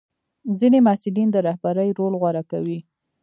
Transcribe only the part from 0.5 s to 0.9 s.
ځینې